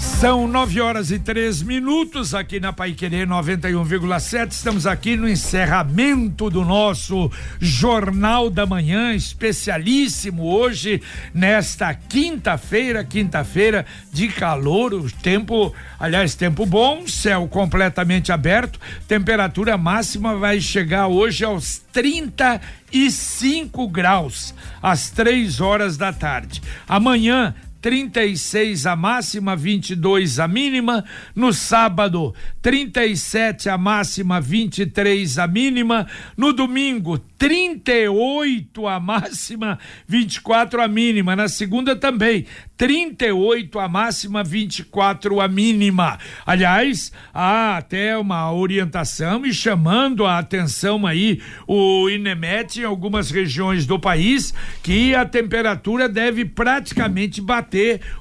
[0.00, 4.50] São nove horas e três minutos aqui na Pai Querer 91,7.
[4.50, 7.30] Estamos aqui no encerramento do nosso
[7.60, 11.02] Jornal da Manhã, especialíssimo hoje,
[11.34, 20.34] nesta quinta-feira, quinta-feira de calor, o tempo, aliás, tempo bom, céu completamente aberto, temperatura máxima
[20.34, 26.62] vai chegar hoje aos 35 graus, às três horas da tarde.
[26.88, 31.04] Amanhã, 36 a máxima, 22 a mínima.
[31.34, 36.06] No sábado, 37 a máxima, 23 a mínima.
[36.36, 41.34] No domingo, 38 a máxima, 24 a mínima.
[41.34, 42.44] Na segunda também,
[42.76, 46.18] 38 a máxima, 24 a mínima.
[46.44, 53.86] Aliás, há até uma orientação e chamando a atenção aí o INEMET em algumas regiões
[53.86, 57.69] do país que a temperatura deve praticamente bater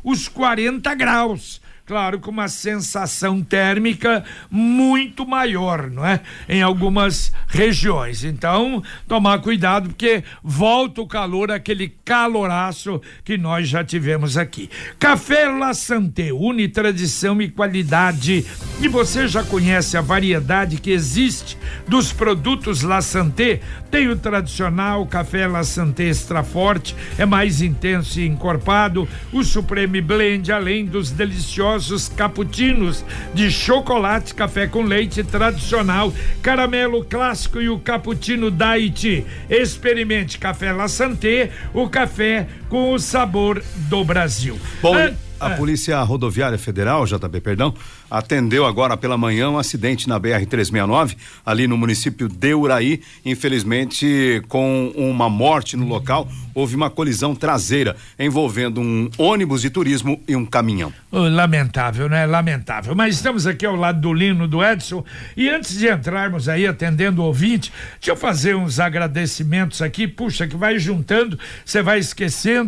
[0.03, 6.19] os 40 graus claro, com uma sensação térmica muito maior, não é?
[6.47, 8.23] Em algumas regiões.
[8.23, 14.69] Então, tomar cuidado, porque volta o calor, aquele caloraço que nós já tivemos aqui.
[14.99, 18.45] Café La Santé, une tradição e qualidade.
[18.79, 23.61] E você já conhece a variedade que existe dos produtos La Santé?
[23.89, 29.99] Tem o tradicional café La Santé Extra Forte, é mais intenso e encorpado, o Supreme
[29.99, 37.69] Blend, além dos deliciosos famosos cappuccinos de chocolate, café com leite tradicional, caramelo clássico e
[37.69, 39.25] o cappuccino diet.
[39.49, 44.57] Experimente Café La Santé, o café com o sabor do Brasil.
[44.81, 47.73] Bom, ah, a Polícia Rodoviária Federal, JB, perdão,
[48.11, 53.01] atendeu agora pela manhã um acidente na BR-369, ali no município de Uraí.
[53.25, 60.21] Infelizmente, com uma morte no local, houve uma colisão traseira envolvendo um ônibus de turismo
[60.27, 60.91] e um caminhão.
[61.11, 62.25] Lamentável, né?
[62.25, 62.93] Lamentável.
[62.93, 65.05] Mas estamos aqui ao lado do Lino, do Edson,
[65.37, 70.05] e antes de entrarmos aí atendendo o ouvinte, deixa eu fazer uns agradecimentos aqui.
[70.05, 72.58] Puxa, que vai juntando, você vai esquecendo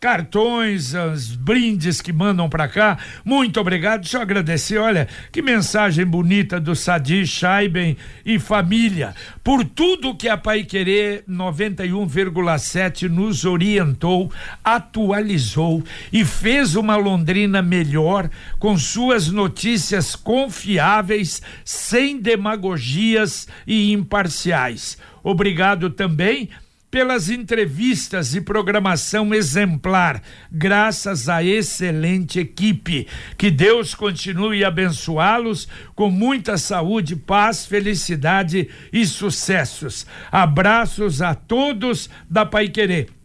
[0.00, 2.98] cartões, os brindes que mandam para cá.
[3.24, 4.02] Muito obrigado.
[4.02, 4.78] Deixa eu agradecer.
[4.78, 9.14] Olha, que mensagem bonita do Sadi Scheiben e família.
[9.42, 14.32] Por tudo que a Pai Querer 91,7 nos orientou,
[14.62, 15.82] atualizou
[16.12, 24.96] e fez uma Londrina melhor com suas notícias confiáveis, sem demagogias e imparciais.
[25.22, 26.48] Obrigado também
[26.90, 33.06] pelas entrevistas e programação exemplar, graças à excelente equipe.
[33.36, 40.06] Que Deus continue abençoá-los com muita saúde, paz, felicidade e sucessos.
[40.32, 43.17] Abraços a todos da Pai Querer.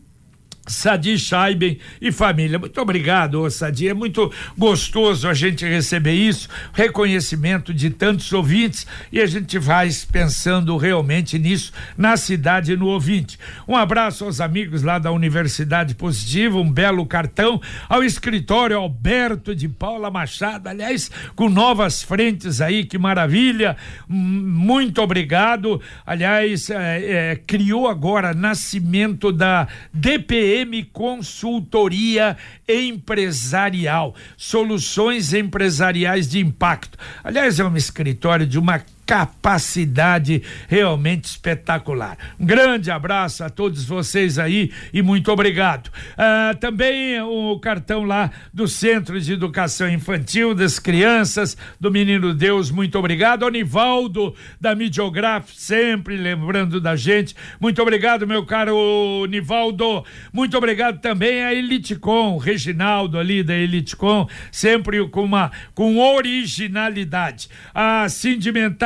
[0.65, 2.57] Sadi Scheiben e família.
[2.57, 3.89] Muito obrigado, ô Sadi.
[3.89, 9.89] É muito gostoso a gente receber isso, reconhecimento de tantos ouvintes e a gente vai
[10.09, 13.37] pensando realmente nisso na cidade e no ouvinte.
[13.67, 19.67] Um abraço aos amigos lá da Universidade Positiva, um belo cartão ao escritório Alberto de
[19.67, 23.75] Paula Machado, aliás, com novas frentes aí, que maravilha.
[24.07, 25.81] Muito obrigado.
[26.05, 32.37] Aliás, é, é, criou agora nascimento da DPE M Consultoria
[32.67, 36.97] Empresarial, soluções empresariais de impacto.
[37.23, 42.17] Aliás, é um escritório de uma capacidade realmente espetacular.
[42.39, 45.89] Um grande abraço a todos vocês aí e muito obrigado.
[46.17, 52.71] Ah, também o cartão lá do Centro de Educação Infantil das Crianças, do Menino Deus,
[52.71, 53.43] muito obrigado.
[53.43, 57.35] Onivaldo da Midiograf, sempre lembrando da gente.
[57.59, 60.03] Muito obrigado, meu caro Nivaldo.
[60.31, 67.49] Muito obrigado também a Eliticom, Reginaldo ali da Eliticom, sempre com uma com originalidade.
[67.73, 68.07] A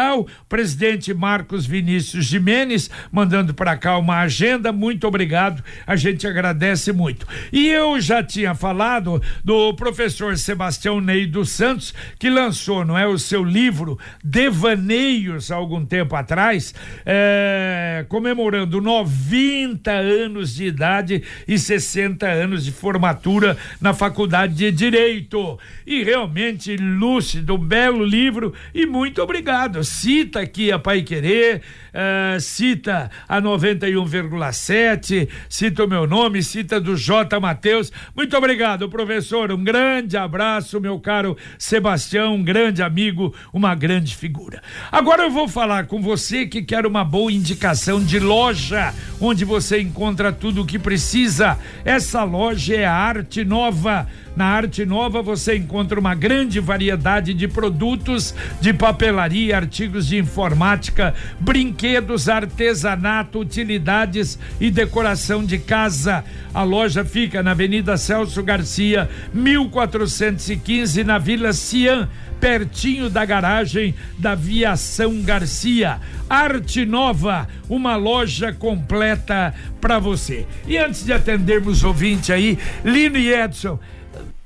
[0.07, 4.71] Sindimental presidente Marcos Vinícius Jimenez, mandando para cá uma agenda.
[4.71, 7.27] Muito obrigado, a gente agradece muito.
[7.51, 13.05] E eu já tinha falado do professor Sebastião Ney dos Santos, que lançou, não é,
[13.05, 16.73] o seu livro Devaneios há algum tempo atrás,
[17.05, 25.59] é, comemorando 90 anos de idade e 60 anos de formatura na Faculdade de Direito.
[25.85, 31.61] E realmente lúcido, belo livro e muito obrigado cita aqui a Pai Querer,
[31.97, 37.39] uh, cita a 91,7, cita o meu nome, cita do J.
[37.39, 37.91] Matheus.
[38.15, 39.51] Muito obrigado, professor.
[39.51, 44.61] Um grande abraço, meu caro Sebastião, um grande amigo, uma grande figura.
[44.91, 49.81] Agora eu vou falar com você que quer uma boa indicação de loja onde você
[49.81, 51.57] encontra tudo o que precisa.
[51.83, 54.07] Essa loja é a Arte Nova
[54.37, 61.15] na Arte Nova você encontra uma grande variedade de produtos de papelaria, artigos de informática,
[61.39, 61.86] brinquedos,
[62.27, 66.23] artesanato, utilidades e decoração de casa.
[66.53, 74.35] A loja fica na Avenida Celso Garcia, 1415, na Vila Cian pertinho da garagem da
[74.35, 75.99] Viação Garcia.
[76.29, 80.45] Arte Nova, uma loja completa para você.
[80.67, 83.79] E antes de atendermos ouvinte aí, Lino e Edson,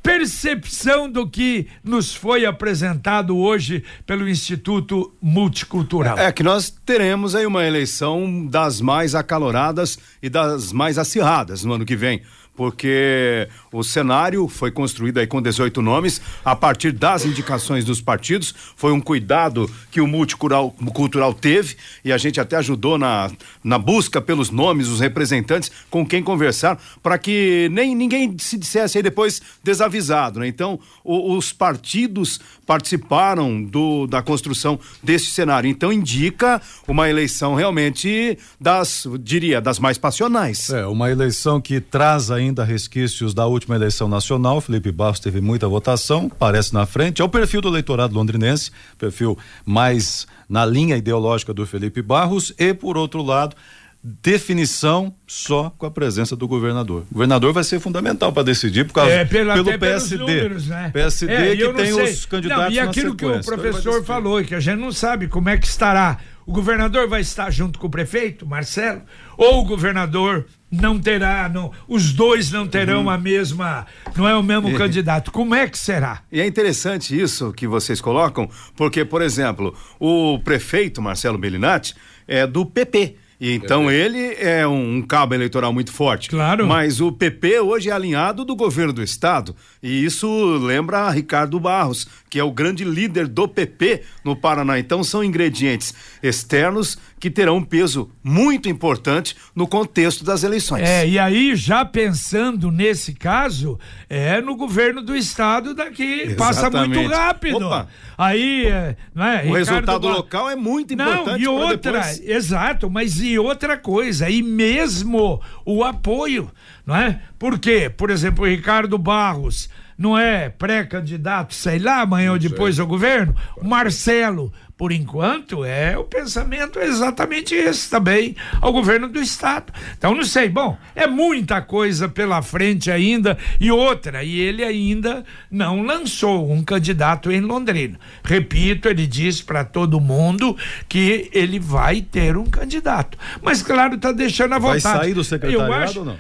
[0.02, 6.18] percepção do que nos foi apresentado hoje pelo Instituto Multicultural.
[6.18, 11.74] É que nós teremos aí uma eleição das mais acaloradas e das mais acirradas no
[11.74, 12.22] ano que vem
[12.62, 18.54] porque o cenário foi construído aí com 18 nomes a partir das indicações dos partidos.
[18.76, 21.76] Foi um cuidado que o multicultural cultural teve
[22.06, 23.32] e a gente até ajudou na,
[23.64, 29.00] na busca pelos nomes, os representantes com quem conversar, para que nem ninguém se dissesse
[29.00, 30.48] aí depois desavisado, né?
[30.48, 35.68] Então, o, os partidos participaram do, da construção desse cenário.
[35.68, 40.70] Então, indica uma eleição realmente das, diria, das mais passionais.
[40.70, 44.62] É, uma eleição que traz aí ainda resquícios da última eleição nacional.
[44.62, 47.22] Felipe Barros teve muita votação, parece na frente.
[47.22, 52.54] É o perfil do eleitorado londrinense, perfil mais na linha ideológica do Felipe Barros.
[52.60, 53.56] E, por outro lado,
[54.04, 57.06] definição só com a presença do governador.
[57.10, 60.18] O governador vai ser fundamental para decidir por causa é, pela, pelo PSD.
[60.18, 60.90] Números, né?
[60.92, 62.04] PSD é, que tem sei.
[62.04, 65.50] os candidatos não, E aquilo que o professor falou, que a gente não sabe como
[65.50, 66.18] é que estará.
[66.46, 69.04] O governador vai estar junto com o prefeito, Marcelo,
[69.38, 73.10] ou o governador não terá, não, os dois não terão uhum.
[73.10, 73.86] a mesma,
[74.16, 75.32] não é o mesmo e, candidato.
[75.32, 76.22] Como é que será?
[76.32, 81.94] E é interessante isso que vocês colocam, porque, por exemplo, o prefeito Marcelo Bellinati
[82.28, 83.18] é do PP.
[83.42, 83.96] E então é.
[83.96, 86.30] ele é um, um, cabo eleitoral muito forte.
[86.30, 86.68] Claro.
[86.68, 89.56] Mas o PP hoje é alinhado do governo do estado.
[89.82, 90.28] E isso
[90.60, 94.78] lembra Ricardo Barros, que é o grande líder do PP no Paraná.
[94.78, 95.92] Então são ingredientes
[96.22, 100.90] externos que terão um peso muito importante no contexto das eleições.
[100.90, 103.80] É, e aí já pensando nesse caso,
[104.10, 106.36] é no governo do estado daqui, Exatamente.
[106.36, 107.68] passa muito rápido.
[107.68, 107.88] Opa.
[108.18, 111.28] Aí, é, não é, o Ricardo resultado local é muito importante.
[111.28, 112.22] Não, e outra, depois...
[112.28, 116.50] exato, mas e outra coisa, e mesmo o apoio,
[116.84, 117.22] não é?
[117.38, 117.88] Por quê?
[117.96, 123.36] Por exemplo, o Ricardo Barros não é pré-candidato, sei lá, amanhã ou depois ao governo,
[123.58, 124.52] o Marcelo
[124.82, 129.72] por enquanto, é o pensamento é exatamente esse também ao governo do estado.
[129.96, 135.24] Então, não sei, bom, é muita coisa pela frente ainda e outra, e ele ainda
[135.52, 138.00] não lançou um candidato em Londrina.
[138.24, 140.58] Repito, ele disse para todo mundo
[140.90, 143.20] que ele vai ter um candidato.
[143.40, 144.82] Mas, claro, está deixando a vontade.
[144.82, 146.18] Vai sair do secretariado acho, ou não?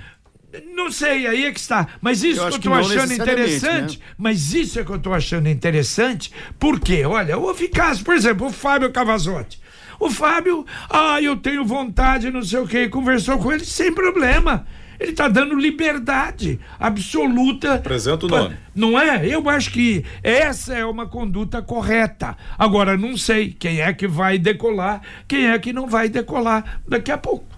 [0.74, 1.88] Não sei, aí é que está.
[2.02, 4.00] Mas isso eu que eu estou achando interessante.
[4.00, 4.06] Né?
[4.18, 8.52] Mas isso é que eu estou achando interessante, porque, olha, houve casos, por exemplo, o
[8.52, 9.62] Fábio Cavazotti.
[10.00, 14.66] O Fábio, ah, eu tenho vontade, não sei o que, conversou com ele sem problema.
[15.00, 17.74] Ele está dando liberdade absoluta.
[17.74, 18.56] Apresenta o nome.
[18.76, 19.26] Não é?
[19.28, 22.38] Eu acho que essa é uma conduta correta.
[22.58, 27.12] Agora, não sei quem é que vai decolar, quem é que não vai decolar daqui
[27.12, 27.51] a pouco.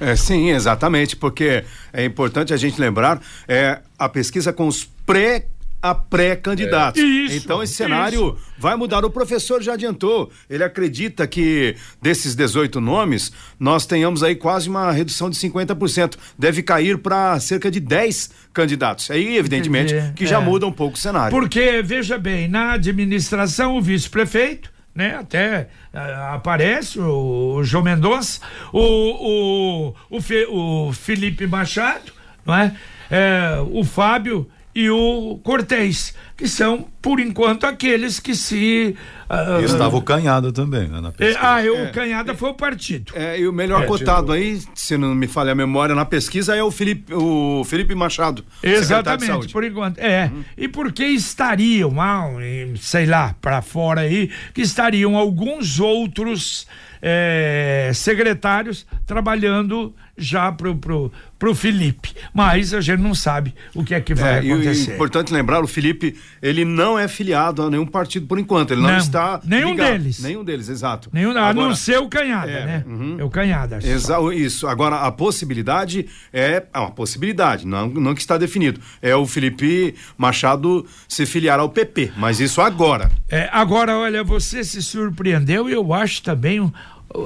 [0.00, 0.10] É?
[0.10, 0.16] é?
[0.16, 5.46] sim, exatamente, porque é importante a gente lembrar é, a pesquisa com os pré
[5.84, 7.02] a pré-candidatos.
[7.02, 7.36] É.
[7.36, 8.52] Então esse cenário isso.
[8.58, 9.04] vai mudar.
[9.04, 10.32] O professor já adiantou.
[10.48, 13.30] Ele acredita que desses 18 nomes,
[13.60, 16.16] nós tenhamos aí quase uma redução de 50%.
[16.38, 19.10] Deve cair para cerca de 10 candidatos.
[19.10, 20.14] Aí, evidentemente, Entendi.
[20.14, 20.42] que já é.
[20.42, 21.36] muda um pouco o cenário.
[21.36, 25.16] Porque, veja bem, na administração, o vice-prefeito né?
[25.16, 28.40] Até uh, aparece o, o João Mendonça,
[28.72, 32.12] o, o, o, Fe, o Felipe Machado,
[32.46, 32.74] não é?
[33.10, 33.58] é?
[33.72, 38.96] O Fábio e o Cortez, que são, por enquanto, aqueles que se.
[39.30, 41.38] Uh, e estava o Canhada também, né, na pesquisa.
[41.38, 43.12] É, ah, o é, Canhada foi o partido.
[43.14, 46.56] É, e o melhor é, cotado aí, se não me falha a memória, na pesquisa
[46.56, 48.44] é o Felipe, o Felipe Machado.
[48.62, 49.98] Exatamente, por enquanto.
[49.98, 50.30] É.
[50.34, 50.42] Hum.
[50.56, 52.28] E por que estariam, ah,
[52.76, 56.66] sei lá, para fora aí, que estariam alguns outros
[57.00, 62.14] é, secretários trabalhando já pro, pro, pro Felipe.
[62.32, 64.90] Mas a gente não sabe o que é que vai é, acontecer.
[64.92, 68.72] E, importante lembrar, o Felipe, ele não é filiado a nenhum partido por enquanto.
[68.72, 68.98] Ele não, não.
[68.98, 69.40] está.
[69.44, 69.90] Nenhum ligado.
[69.92, 70.20] deles.
[70.20, 71.10] Nenhum deles, exato.
[71.12, 72.84] Nenhum, a Agora- não ser o Canhada, É, né?
[72.86, 73.16] uhum.
[73.18, 73.80] É o Canhada.
[73.80, 73.86] só.
[73.86, 74.66] Exa isso.
[74.66, 76.64] Agora, a possibilidade é.
[76.72, 78.80] É uma possibilidade, não, não que está definido.
[79.02, 83.10] É o Felipe Machado se filiar ao PP, mas isso agora.
[83.28, 86.72] É, agora, olha, você se surpreendeu e eu acho também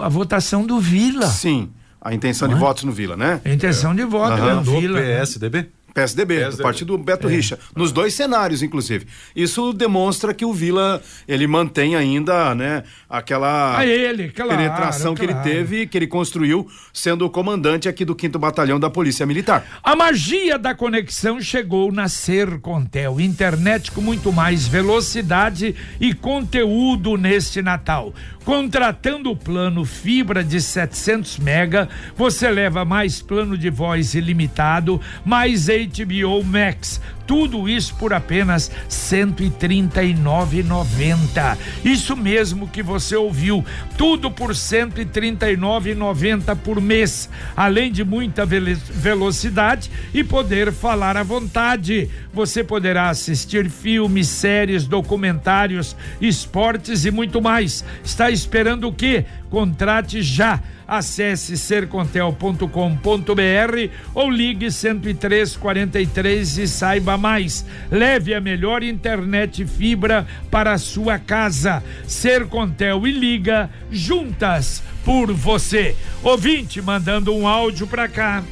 [0.00, 1.26] a votação do Vila.
[1.26, 1.70] Sim.
[2.00, 3.40] A intenção de votos no Vila, né?
[3.44, 4.62] A intenção de voto Aham.
[4.62, 5.00] do Do Vila.
[5.00, 5.16] né?
[5.18, 5.66] PSDB?
[5.94, 6.62] PSDB, do PSDB.
[6.62, 9.04] partido Beto Richa, nos dois cenários, inclusive.
[9.34, 15.22] Isso demonstra que o Vila, ele mantém ainda, né, aquela A ele, claro, penetração que
[15.22, 15.48] ele claro.
[15.48, 19.64] teve, que ele construiu, sendo o comandante aqui do 5 Batalhão da Polícia Militar.
[19.82, 27.60] A magia da conexão chegou na Sercontel, internet com muito mais velocidade e conteúdo neste
[27.60, 28.14] Natal.
[28.48, 31.86] Contratando o plano fibra de 700 mega,
[32.16, 36.98] você leva mais plano de voz ilimitado, mais HBO Max.
[37.28, 41.58] Tudo isso por apenas R$ 139,90.
[41.84, 43.62] Isso mesmo que você ouviu.
[43.98, 47.28] Tudo por R$ 139,90 por mês.
[47.54, 52.08] Além de muita velocidade e poder falar à vontade.
[52.32, 57.84] Você poderá assistir filmes, séries, documentários, esportes e muito mais.
[58.02, 59.26] Está esperando o quê?
[59.50, 60.62] Contrate já.
[60.88, 67.62] Acesse sercontel.com.br ou ligue 10343 e saiba mais.
[67.90, 71.84] Leve a melhor internet fibra para a sua casa.
[72.06, 75.94] Sercontel e liga juntas por você.
[76.22, 78.42] Ouvinte mandando um áudio para cá.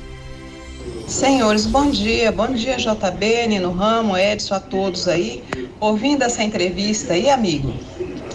[1.07, 2.33] Senhores, bom dia.
[2.33, 5.43] Bom dia, JB, Nino Ramo, Edson, a todos aí.
[5.81, 7.73] Ouvindo essa entrevista aí, amigo,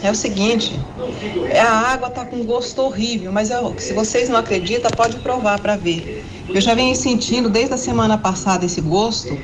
[0.03, 0.79] é o seguinte:
[1.59, 5.75] a água tá com gosto horrível, mas eu- se vocês não acreditam, pode provar para
[5.75, 6.25] ver.
[6.49, 9.37] Eu já venho sentindo desde a semana passada esse gosto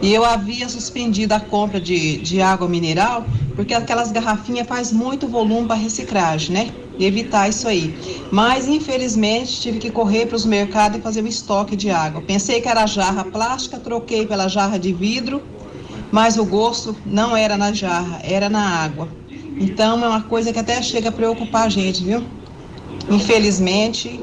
[0.00, 3.24] e eu havia suspendido a compra de, de água mineral
[3.56, 6.70] porque aquelas garrafinhas faz muito volume para reciclagem, né?
[6.98, 7.94] E evitar isso aí.
[8.30, 12.22] Mas infelizmente tive que correr para os mercados e fazer o estoque de água.
[12.22, 15.42] Pensei que era jarra plástica, troquei pela jarra de vidro,
[16.12, 19.08] mas o gosto não era na jarra, era na água.
[19.62, 22.24] Então é uma coisa que até chega a preocupar a gente, viu?
[23.08, 24.20] Infelizmente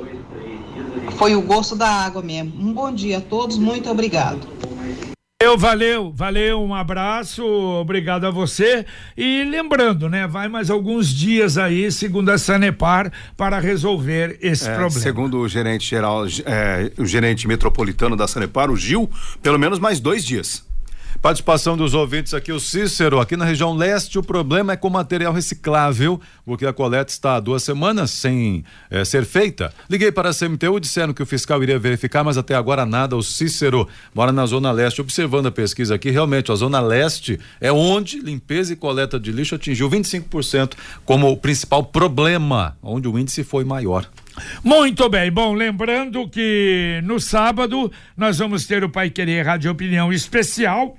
[1.17, 2.53] foi o gosto da água mesmo.
[2.60, 4.48] Um bom dia a todos, muito obrigado.
[5.41, 8.86] Eu valeu, valeu, um abraço, obrigado a você.
[9.15, 14.75] E lembrando, né, vai mais alguns dias aí, segundo a Sanepar, para resolver esse É,
[14.75, 15.00] problema.
[15.00, 19.10] segundo o gerente geral, é, o gerente metropolitano da Sanepar, o Gil,
[19.41, 20.67] pelo menos mais dois dias.
[21.21, 25.33] Participação dos ouvintes aqui, o Cícero, aqui na região leste, o problema é com material
[25.33, 29.73] reciclável, porque a coleta está há duas semanas sem eh, ser feita.
[29.89, 33.17] Liguei para a CMTU, disseram que o fiscal iria verificar, mas até agora nada.
[33.17, 33.85] O Cícero
[34.15, 38.71] mora na Zona Leste, observando a pesquisa aqui, realmente, a Zona Leste é onde limpeza
[38.71, 44.09] e coleta de lixo atingiu 25% como o principal problema, onde o índice foi maior.
[44.63, 50.13] Muito bem, bom, lembrando que no sábado nós vamos ter o Pai Querer Rádio Opinião
[50.13, 50.95] especial.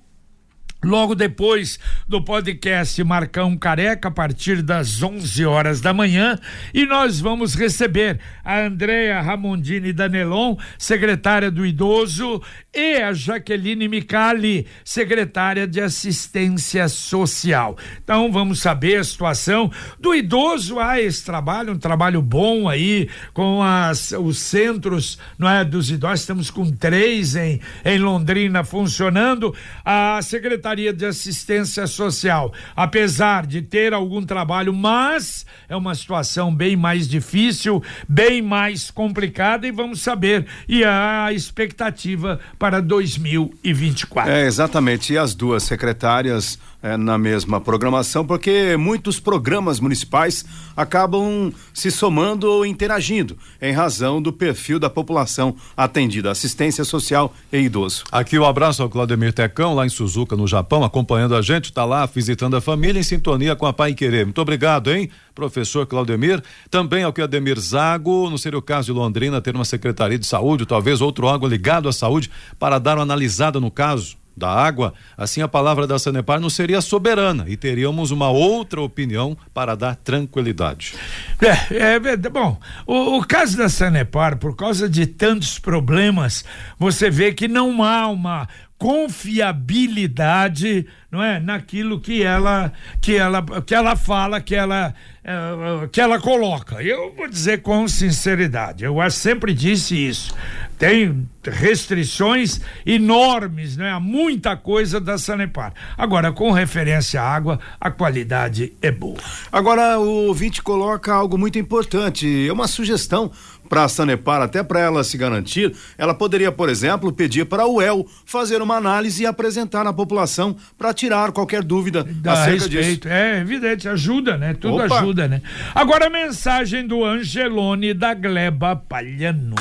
[0.83, 6.39] Logo depois do podcast Marcão Careca, a partir das 11 horas da manhã,
[6.73, 12.41] e nós vamos receber a Andréa Ramondini Danelon, secretária do Idoso,
[12.73, 17.77] e a Jaqueline Micali, secretária de Assistência Social.
[18.03, 20.79] Então vamos saber a situação do idoso.
[20.79, 26.21] Há esse trabalho, um trabalho bom aí com as, os centros não é, dos idosos.
[26.21, 29.55] Estamos com três em, em Londrina funcionando.
[29.85, 30.23] A
[30.71, 37.09] Secretaria de Assistência Social, apesar de ter algum trabalho, mas é uma situação bem mais
[37.09, 44.31] difícil, bem mais complicada e vamos saber e a expectativa para 2024.
[44.31, 45.13] É, exatamente.
[45.13, 50.45] E as duas secretárias é, na mesma programação, porque muitos programas municipais
[50.77, 57.59] acabam se somando ou interagindo em razão do perfil da população atendida, assistência social e
[57.59, 58.05] idoso.
[58.11, 61.85] Aqui o abraço ao Claudemir Tecão, lá em Suzuka, no Japão, acompanhando a gente, está
[61.85, 64.25] lá visitando a família em sintonia com a Pai Querer.
[64.25, 66.43] Muito obrigado, hein, professor Claudemir.
[66.71, 70.27] Também ao que Ademir Zago, não seria o caso de Londrina ter uma secretaria de
[70.27, 74.95] saúde, talvez outro órgão ligado à saúde, para dar uma analisada no caso da água,
[75.17, 79.97] assim a palavra da Sanepar não seria soberana e teríamos uma outra opinião para dar
[79.97, 80.95] tranquilidade.
[81.41, 82.33] É, é verdade.
[82.33, 86.45] Bom, o, o caso da Sanepar, por causa de tantos problemas,
[86.79, 88.49] você vê que não há uma
[88.81, 96.01] confiabilidade não é, naquilo que ela que ela que ela fala, que ela uh, que
[96.01, 96.83] ela coloca.
[96.83, 100.35] Eu vou dizer com sinceridade, eu sempre disse isso.
[100.79, 103.91] Tem restrições enormes, né?
[103.91, 105.75] Há muita coisa da Sanepar.
[105.99, 109.19] Agora, com referência à água, a qualidade é boa.
[109.53, 113.31] Agora, o ouvinte coloca algo muito importante, é uma sugestão
[113.71, 117.77] para a Sanepar, até para ela se garantir, ela poderia, por exemplo, pedir para o
[117.77, 123.03] UEL fazer uma análise e apresentar na população para tirar qualquer dúvida Dá acerca respeito.
[123.03, 123.09] disso.
[123.09, 124.55] É evidente, ajuda, né?
[124.55, 124.99] Tudo Opa.
[124.99, 125.41] ajuda, né?
[125.73, 129.55] Agora a mensagem do Angelone da Gleba Palhano.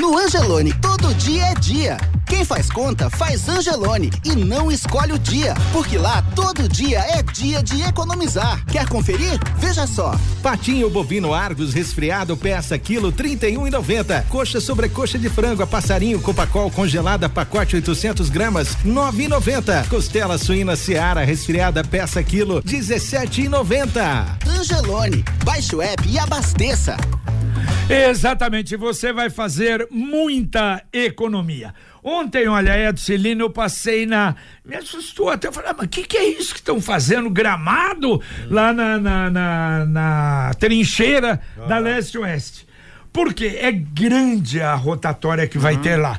[0.00, 1.98] No Angelone, todo dia é dia.
[2.24, 7.22] Quem faz conta, faz Angelone e não escolhe o dia, porque lá todo dia é
[7.22, 8.64] dia de economizar.
[8.64, 9.38] Quer conferir?
[9.58, 10.18] Veja só.
[10.42, 14.24] Patinho bovino Argos resfriado peça quilo 31,90.
[14.30, 19.86] Coxa sobre coxa de frango a passarinho Copacol congelada pacote 800 gramas 9,90.
[19.88, 24.48] Costela suína Seara resfriada peça quilo 17,90.
[24.48, 26.96] Angelone, baixe o app e abasteça.
[27.90, 31.74] Exatamente, você vai fazer muita economia.
[32.02, 34.34] Ontem, olha, Edson Celino, eu passei na.
[34.64, 35.48] Me assustou até.
[35.48, 37.28] Eu falei, ah, mas o que, que é isso que estão fazendo?
[37.28, 38.20] Gramado hum.
[38.48, 41.66] lá na, na, na, na trincheira ah.
[41.66, 42.66] da leste-oeste.
[43.12, 45.82] Porque é grande a rotatória que vai uhum.
[45.82, 46.18] ter lá.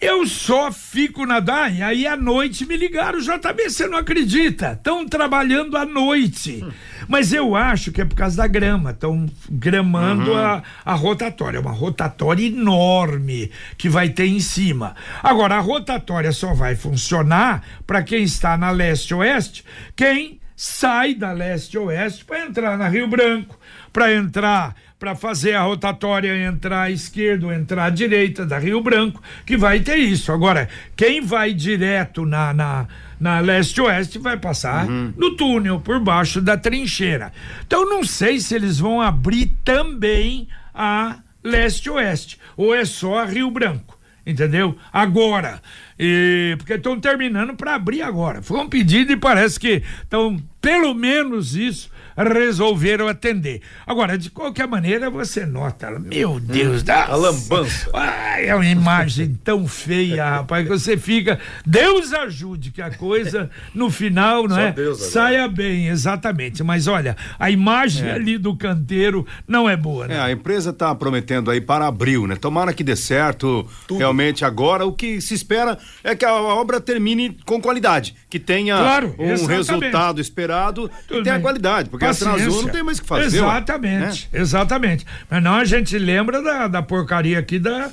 [0.00, 4.72] Eu só fico na e aí à noite me ligaram, JB, você não acredita?
[4.72, 6.62] Estão trabalhando à noite.
[6.62, 6.70] Hum.
[7.08, 10.36] Mas eu acho que é por causa da grama, estão gramando uhum.
[10.36, 14.94] a, a rotatória, é uma rotatória enorme que vai ter em cima.
[15.22, 19.64] Agora, a rotatória só vai funcionar para quem está na leste-oeste,
[19.96, 23.58] quem sai da leste-oeste para entrar na Rio Branco,
[23.92, 28.82] para entrar para fazer a rotatória entrar à esquerda ou entrar à direita da Rio
[28.82, 30.32] Branco, que vai ter isso.
[30.32, 32.88] Agora, quem vai direto na, na,
[33.20, 35.12] na leste-oeste vai passar uhum.
[35.16, 37.32] no túnel, por baixo da trincheira.
[37.66, 43.50] Então, não sei se eles vão abrir também a leste-oeste, ou é só a Rio
[43.50, 43.98] Branco
[44.30, 44.76] entendeu?
[44.92, 45.62] Agora,
[45.98, 48.42] e, porque estão terminando para abrir agora.
[48.42, 53.60] Foi um pedido e parece que estão pelo menos isso resolveram atender.
[53.86, 57.90] Agora, de qualquer maneira, você nota, meu Deus, hum, da a lambança.
[58.38, 63.90] é uma imagem tão feia, rapaz, que você fica, Deus ajude que a coisa no
[63.90, 64.72] final, não Só é?
[64.72, 66.62] Deus, saia bem, exatamente.
[66.62, 68.12] Mas olha, a imagem é.
[68.12, 70.16] ali do canteiro não é boa, né?
[70.16, 72.36] É, a empresa está prometendo aí para abril, né?
[72.36, 73.66] Tomara que dê certo.
[73.86, 73.98] Tudo.
[73.98, 78.76] Realmente agora o que se espera é que a obra termine com qualidade, que tenha
[78.76, 79.56] claro, um exatamente.
[79.56, 81.42] resultado esperado Tudo e tenha bem.
[81.42, 82.30] qualidade, porque Paciência.
[82.30, 83.36] atrasou, não tem mais o que fazer.
[83.36, 84.40] Exatamente, né?
[84.40, 85.06] exatamente.
[85.30, 87.90] Mas não, a gente lembra da, da porcaria aqui da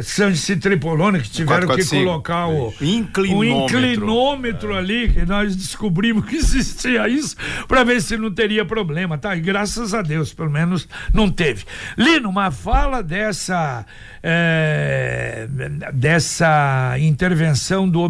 [0.00, 2.04] Sanci Tripolone, que tiveram 4, 4, que 5.
[2.04, 4.78] colocar o inclinômetro, o inclinômetro é.
[4.78, 7.36] ali, que nós descobrimos que existia isso,
[7.68, 9.36] para ver se não teria problema, tá?
[9.36, 11.64] E graças a Deus, pelo menos não teve.
[11.98, 13.84] Lino, uma fala dessa
[14.22, 15.46] é,
[15.92, 18.00] dessa intervenção do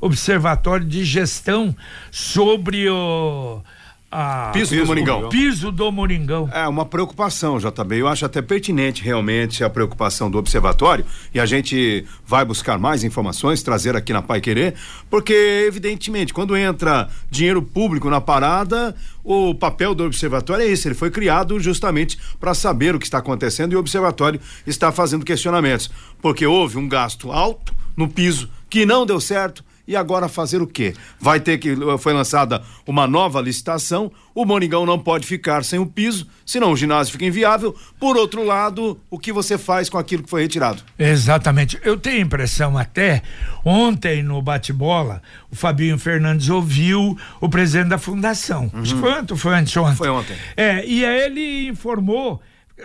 [0.00, 1.74] Observatório de Gestão
[2.10, 3.62] sobre o
[4.10, 5.28] ah, piso, piso, do Moringão.
[5.28, 6.48] Piso do Moringão.
[6.50, 7.96] É uma preocupação, JB.
[8.00, 13.04] Eu acho até pertinente realmente a preocupação do observatório e a gente vai buscar mais
[13.04, 14.74] informações, trazer aqui na Pai Querer,
[15.10, 20.94] porque evidentemente quando entra dinheiro público na parada, o papel do observatório é esse, ele
[20.94, 25.90] foi criado justamente para saber o que está acontecendo e o observatório está fazendo questionamentos,
[26.22, 30.66] porque houve um gasto alto no piso que não deu certo e agora fazer o
[30.66, 30.94] quê?
[31.18, 34.12] Vai ter que foi lançada uma nova licitação.
[34.34, 37.74] O Moringão não pode ficar sem o piso, senão o ginásio fica inviável.
[37.98, 40.82] Por outro lado, o que você faz com aquilo que foi retirado?
[40.98, 41.80] Exatamente.
[41.82, 43.22] Eu tenho a impressão até
[43.64, 48.70] ontem no bate-bola, o Fabinho Fernandes ouviu o presidente da fundação.
[48.74, 48.84] Uhum.
[48.84, 49.96] Foi ontem, foi antes ontem.
[49.96, 50.36] Foi ontem.
[50.54, 52.42] É, e aí ele informou,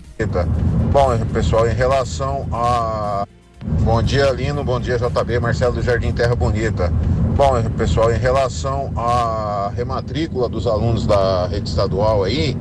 [0.92, 3.26] Bom, pessoal, em relação a
[3.88, 4.62] Bom dia, Lino.
[4.62, 5.40] Bom dia, JB.
[5.40, 6.92] Marcelo do Jardim Terra Bonita.
[7.34, 12.54] Bom, pessoal, em relação à rematrícula dos alunos da rede estadual aí,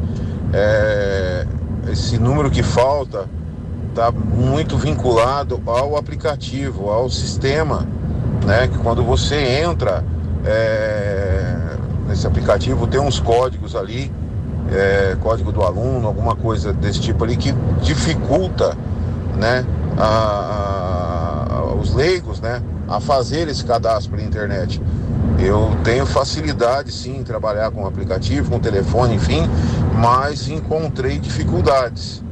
[0.54, 1.46] é,
[1.92, 3.26] esse número que falta
[3.90, 7.86] está muito vinculado ao aplicativo, ao sistema,
[8.46, 8.70] né?
[8.70, 10.06] Que quando você entra
[10.46, 11.58] é,
[12.08, 14.10] nesse aplicativo tem uns códigos ali,
[14.72, 18.78] é, código do aluno, alguma coisa desse tipo ali que dificulta,
[19.36, 19.66] né?
[19.98, 20.87] A, a,
[21.80, 22.62] os leigos, né?
[22.88, 24.82] A fazer esse cadastro pela internet.
[25.40, 29.48] Eu tenho facilidade sim em trabalhar com aplicativo, com telefone, enfim,
[29.94, 32.24] mas encontrei dificuldades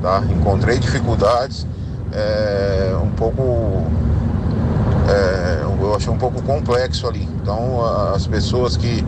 [0.00, 0.22] tá?
[0.30, 1.66] Encontrei dificuldades
[2.12, 3.84] é, um pouco
[5.08, 7.28] é, eu achei um pouco complexo ali.
[7.42, 9.04] Então as pessoas que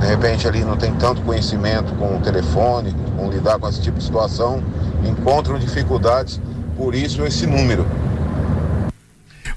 [0.00, 3.98] de repente ali não tem tanto conhecimento com o telefone, com lidar com esse tipo
[3.98, 4.62] de situação,
[5.04, 6.40] encontram dificuldades,
[6.76, 7.86] por isso esse número.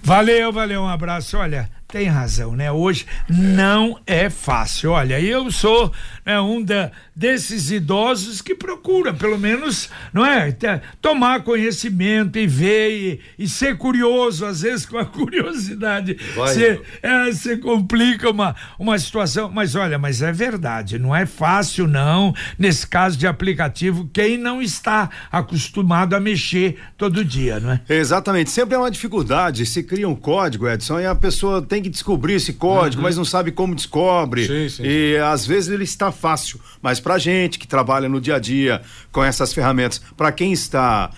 [0.05, 1.35] Valeu, valeu, um abraço.
[1.35, 2.69] Olha, tem razão, né?
[2.69, 4.91] Hoje não é fácil.
[4.91, 5.93] Olha, eu sou
[6.25, 10.51] né, um da, desses idosos que procura, pelo menos, não é?
[11.01, 16.17] Tomar conhecimento e ver e, e ser curioso, às vezes com a curiosidade.
[16.36, 19.49] Você é, complica uma, uma situação.
[19.49, 22.36] Mas olha, mas é verdade, não é fácil, não.
[22.60, 27.81] Nesse caso de aplicativo, quem não está acostumado a mexer todo dia, não é?
[27.88, 28.51] Exatamente.
[28.51, 29.65] Sempre é uma dificuldade.
[29.65, 33.08] Se cria um código, Edson, e a pessoa tem que descobrir esse código, uhum.
[33.08, 34.48] mas não sabe como descobre.
[34.48, 35.17] Sim, sim, e sim.
[35.19, 39.24] às vezes ele está fácil, mas para gente que trabalha no dia a dia com
[39.24, 41.12] essas ferramentas, para quem está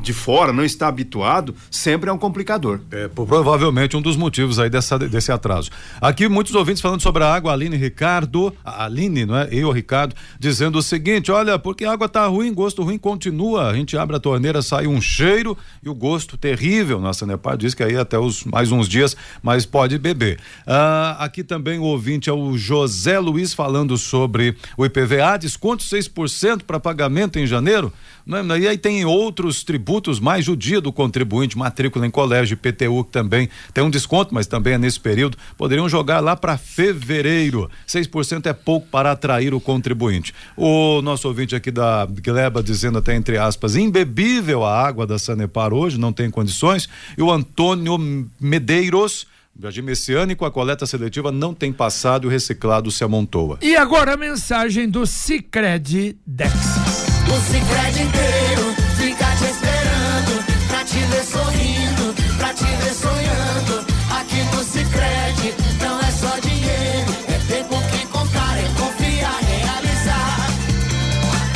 [0.00, 2.80] de fora, não está habituado, sempre é um complicador.
[2.90, 5.70] É provavelmente um dos motivos aí dessa, desse atraso.
[6.00, 9.48] Aqui muitos ouvintes falando sobre a água, Aline Ricardo, Aline, não é?
[9.50, 13.68] Eu, Ricardo, dizendo o seguinte: olha, porque a água tá ruim, gosto ruim continua.
[13.70, 17.00] A gente abre a torneira, sai um cheiro e o gosto terrível.
[17.00, 20.38] Nossa Nepal diz que aí até os mais uns dias, mas pode beber.
[20.66, 26.62] Ah, aqui também o ouvinte é o José Luiz falando sobre o IPVA, desconto 6%
[26.62, 27.92] para pagamento em janeiro.
[28.26, 28.42] Né?
[28.58, 33.12] E aí tem outros tributos, mais o dia do contribuinte, matrícula em colégio, PTU, que
[33.12, 35.38] também tem um desconto, mas também é nesse período.
[35.56, 37.70] Poderiam jogar lá para fevereiro.
[37.86, 40.34] 6% é pouco para atrair o contribuinte.
[40.56, 45.72] O nosso ouvinte aqui da Gleba dizendo até entre aspas, imbebível a água da Sanepar
[45.72, 46.88] hoje, não tem condições.
[47.16, 47.96] E o Antônio
[48.40, 49.26] Medeiros
[49.58, 53.58] Jardim Messiânico, a coleta seletiva não tem passado e o reciclado se amontoa.
[53.62, 56.52] E agora a mensagem do Cicred Dex.
[56.52, 63.86] O Cicred inteiro fica te esperando pra te ver sorrindo, pra te ver sonhando.
[64.10, 70.46] Aqui no Cicred não é só dinheiro, é tempo que contar, é confiar, realizar.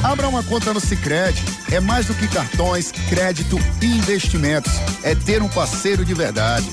[0.02, 1.38] Abra uma conta no Cicred.
[1.70, 4.72] É mais do que cartões, crédito e investimentos.
[5.04, 6.66] É ter um parceiro de verdade.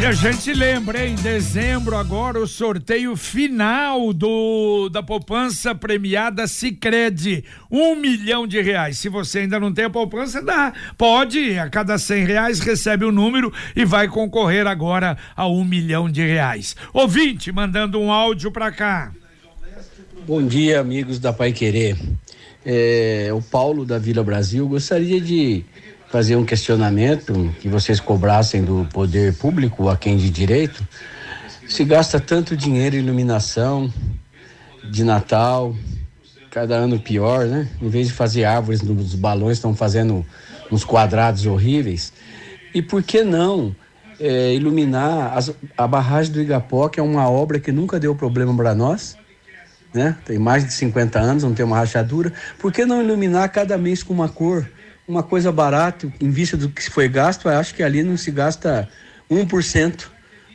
[0.00, 7.42] E a gente lembra, em dezembro agora o sorteio final do da poupança premiada Sicredi,
[7.68, 8.96] um milhão de reais.
[8.96, 13.08] Se você ainda não tem a poupança, dá, pode, a cada cem reais recebe o
[13.08, 16.76] um número e vai concorrer agora a um milhão de reais.
[16.94, 19.10] Ouvinte, mandando um áudio para cá.
[20.24, 21.96] Bom dia, amigos da Pai Querer.
[22.64, 25.64] É, o Paulo da Vila Brasil gostaria de
[26.10, 30.86] fazer um questionamento que vocês cobrassem do poder público a quem de direito.
[31.68, 33.92] Se gasta tanto dinheiro em iluminação
[34.90, 35.74] de Natal,
[36.50, 37.68] cada ano pior, né?
[37.80, 40.24] Em vez de fazer árvores nos balões, estão fazendo
[40.72, 42.12] uns quadrados horríveis.
[42.74, 43.76] E por que não
[44.18, 48.56] é, iluminar as, a barragem do Igapó, que é uma obra que nunca deu problema
[48.56, 49.16] para nós?
[49.92, 50.16] Né?
[50.24, 52.32] Tem mais de 50 anos, não tem uma rachadura.
[52.58, 54.68] Por que não iluminar cada mês com uma cor?
[55.08, 58.86] Uma coisa barata, em vista do que foi gasto, acho que ali não se gasta
[59.30, 60.04] 1%,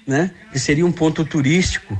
[0.06, 0.32] né?
[0.52, 2.00] Que seria um ponto turístico.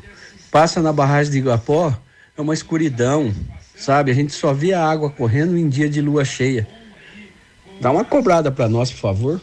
[0.52, 1.98] Passa na barragem de Iguapó,
[2.38, 3.34] é uma escuridão,
[3.76, 4.12] sabe?
[4.12, 6.68] A gente só vê a água correndo em dia de lua cheia.
[7.82, 9.42] Dá uma cobrada para nós, por favor.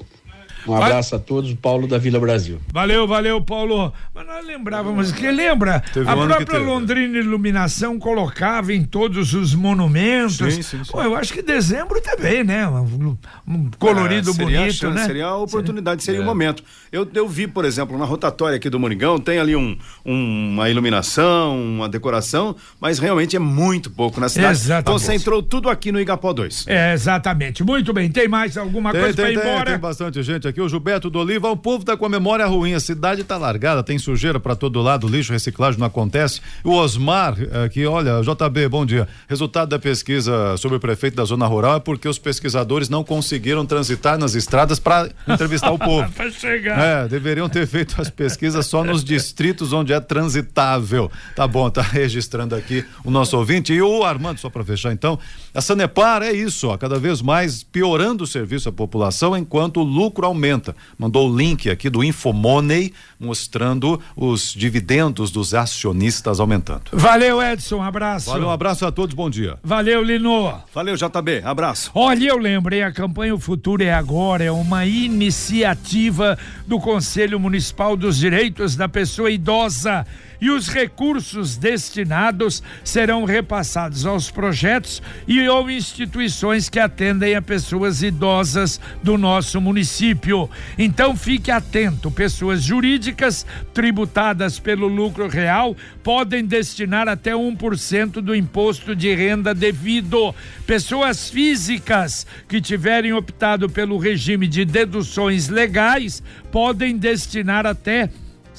[0.66, 2.60] Um abraço a todos, Paulo da Vila Brasil.
[2.72, 3.92] Valeu, valeu, Paulo.
[4.14, 9.54] Mas nós lembrávamos que lembra, teve a um própria Londrina Iluminação colocava em todos os
[9.54, 10.36] monumentos.
[10.36, 10.92] Sim, sim, sim.
[10.92, 12.66] Pô, eu acho que dezembro também, né?
[12.66, 15.06] Um, um colorido é, bonito, chance, né?
[15.06, 16.26] Seria a oportunidade, seria o é.
[16.26, 16.62] um momento.
[16.90, 20.68] Eu, eu vi, por exemplo, na rotatória aqui do Moringão, tem ali um, um, uma
[20.68, 24.58] iluminação, uma decoração, mas realmente é muito pouco na cidade.
[24.58, 25.00] Exatamente.
[25.00, 26.66] Concentrou tudo aqui no Igapó 2.
[26.66, 27.62] É, exatamente.
[27.62, 28.10] Muito bem.
[28.10, 29.70] Tem mais alguma tem, coisa para ir embora?
[29.70, 32.72] Tem bastante gente aqui, o Gilberto do Oliva, o povo tá com a memória ruim,
[32.72, 36.40] a cidade tá largada, tem sujeira para todo lado, lixo, reciclagem não acontece.
[36.64, 39.06] O Osmar, aqui, olha, JB, bom dia.
[39.28, 43.66] Resultado da pesquisa sobre o prefeito da zona rural é porque os pesquisadores não conseguiram
[43.66, 46.10] transitar nas estradas para entrevistar o povo.
[46.12, 46.78] para chegar.
[46.80, 51.10] É, deveriam ter feito as pesquisas só nos distritos onde é transitável.
[51.36, 55.18] Tá bom, tá registrando aqui o nosso ouvinte e o Armando, só para fechar então,
[55.52, 59.82] a Sanepar é isso, ó, cada vez mais piorando o serviço à população enquanto o
[59.82, 60.74] lucro aumenta aumenta.
[60.98, 66.82] Mandou o link aqui do Infomoney mostrando os dividendos dos acionistas aumentando.
[66.92, 68.30] Valeu, Edson, um abraço.
[68.30, 69.58] Valeu, um abraço a todos, bom dia.
[69.62, 70.54] Valeu, Lino.
[70.74, 71.90] Valeu, JB, abraço.
[71.94, 77.96] Olha, eu lembrei, a campanha O Futuro é Agora é uma iniciativa do Conselho Municipal
[77.96, 80.06] dos Direitos da Pessoa Idosa
[80.40, 88.02] e os recursos destinados serão repassados aos projetos e ou instituições que atendem a pessoas
[88.02, 90.48] idosas do nosso município.
[90.78, 98.96] Então fique atento, pessoas jurídicas tributadas pelo lucro real podem destinar até 1% do imposto
[98.96, 100.34] de renda devido.
[100.66, 108.08] Pessoas físicas que tiverem optado pelo regime de deduções legais podem destinar até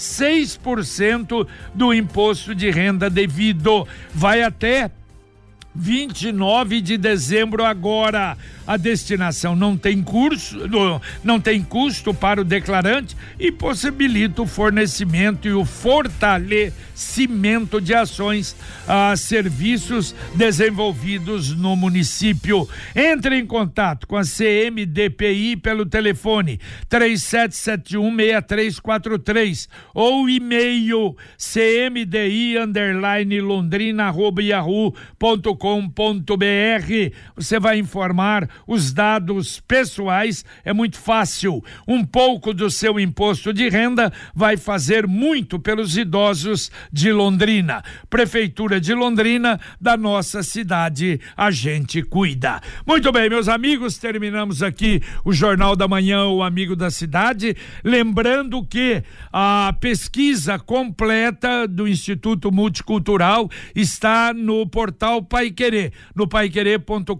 [0.02, 3.88] 6% do imposto de renda devido.
[4.14, 4.90] Vai até
[5.76, 8.36] 29 de dezembro agora.
[8.72, 10.58] A destinação não tem curso,
[11.22, 18.56] não tem custo para o declarante e possibilita o fornecimento e o fortalecimento de ações
[18.88, 22.66] a serviços desenvolvidos no município.
[22.96, 26.58] Entre em contato com a CMDPI pelo telefone
[26.90, 34.42] 37716343 ou e-mail cmdi underline londrina arroba
[37.36, 41.63] Você vai informar os dados pessoais, é muito fácil.
[41.88, 47.84] Um pouco do seu imposto de renda vai fazer muito pelos idosos de Londrina.
[48.10, 52.62] Prefeitura de Londrina, da nossa cidade, a gente cuida.
[52.86, 57.56] Muito bem, meus amigos, terminamos aqui o Jornal da Manhã, o Amigo da Cidade.
[57.84, 67.15] Lembrando que a pesquisa completa do Instituto Multicultural está no portal Pai Querer, no paiquerer.com.br.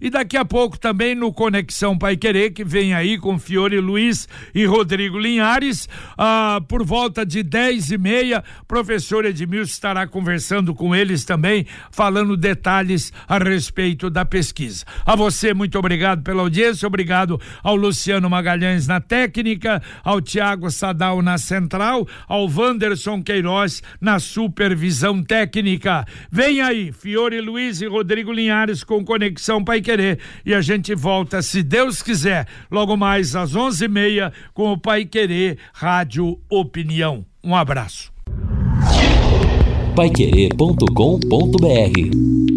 [0.00, 4.28] E daqui a pouco também no Conexão Pai Querer, que vem aí com Fiore Luiz
[4.54, 10.94] e Rodrigo Linhares, ah, por volta de dez e meia, professor Edmilson estará conversando com
[10.94, 14.84] eles também, falando detalhes a respeito da pesquisa.
[15.04, 21.22] A você, muito obrigado pela audiência, obrigado ao Luciano Magalhães na técnica, ao Tiago Sadal
[21.22, 26.06] na central, ao Wanderson Queiroz na supervisão técnica.
[26.30, 31.40] Vem aí, Fiore Luiz e Rodrigo Linhares com Conexão Pai Querer e a gente volta,
[31.40, 37.24] se Deus quiser, logo mais às onze e meia com o Pai Querer Rádio Opinião.
[37.42, 38.12] Um abraço.
[39.96, 42.51] Paiquerê.com.br